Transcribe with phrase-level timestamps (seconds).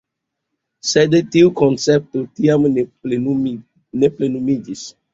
[0.91, 2.89] Sed tiu koncepto tiam ne
[4.19, 4.93] plenumiĝis.